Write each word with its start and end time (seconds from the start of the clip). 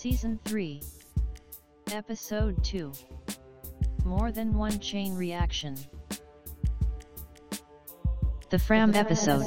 Season 0.00 0.40
3 0.46 0.80
Episode 1.92 2.64
2 2.64 2.90
More 4.06 4.32
Than 4.32 4.54
One 4.54 4.78
Chain 4.78 5.14
Reaction. 5.14 5.76
The 8.48 8.58
Fram 8.58 8.94
episode. 8.94 9.44